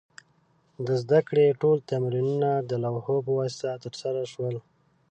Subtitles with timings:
[0.85, 4.55] د زده کړې ټول تمرینونه د لوحو په واسطه ترسره شول.